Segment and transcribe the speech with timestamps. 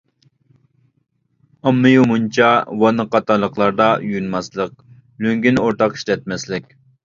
[1.65, 2.49] ئاممىۋى مۇنچا،
[2.81, 4.77] ۋاننا قاتارلىقلاردا يۇيۇنماسلىق،
[5.27, 6.79] لۆڭگىنى ئورتاق ئىشلەتمەسلىك.